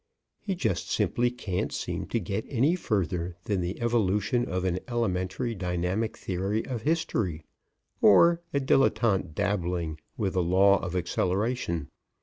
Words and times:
He 0.39 0.55
just 0.55 0.89
simply 0.89 1.29
can't 1.29 1.71
seem 1.71 2.07
to 2.07 2.19
get 2.19 2.43
any 2.49 2.75
further 2.75 3.37
than 3.43 3.61
the 3.61 3.79
evolution 3.79 4.45
of 4.49 4.63
an 4.65 4.79
elementary 4.87 5.53
Dynamic 5.53 6.17
Theory 6.17 6.65
of 6.65 6.81
History 6.81 7.45
or 8.01 8.41
a 8.51 8.59
dilettante 8.59 9.35
dabbling 9.35 9.99
with 10.17 10.35
a 10.35 10.41
Law 10.41 10.79
of 10.79 10.95
Acceleration. 10.95 11.91